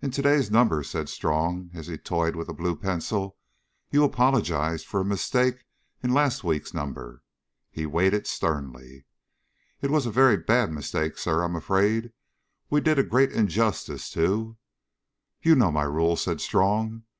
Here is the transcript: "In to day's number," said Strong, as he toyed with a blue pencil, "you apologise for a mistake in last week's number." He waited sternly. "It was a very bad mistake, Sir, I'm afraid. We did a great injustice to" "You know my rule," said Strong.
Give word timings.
"In 0.00 0.12
to 0.12 0.22
day's 0.22 0.52
number," 0.52 0.84
said 0.84 1.08
Strong, 1.08 1.70
as 1.74 1.88
he 1.88 1.98
toyed 1.98 2.36
with 2.36 2.48
a 2.48 2.54
blue 2.54 2.76
pencil, 2.76 3.36
"you 3.90 4.04
apologise 4.04 4.84
for 4.84 5.00
a 5.00 5.04
mistake 5.04 5.64
in 6.00 6.14
last 6.14 6.44
week's 6.44 6.72
number." 6.72 7.24
He 7.72 7.84
waited 7.84 8.28
sternly. 8.28 9.04
"It 9.80 9.90
was 9.90 10.06
a 10.06 10.12
very 10.12 10.36
bad 10.36 10.70
mistake, 10.70 11.18
Sir, 11.18 11.42
I'm 11.42 11.56
afraid. 11.56 12.12
We 12.70 12.82
did 12.82 13.00
a 13.00 13.02
great 13.02 13.32
injustice 13.32 14.10
to" 14.10 14.56
"You 15.42 15.56
know 15.56 15.72
my 15.72 15.82
rule," 15.82 16.14
said 16.14 16.40
Strong. 16.40 17.02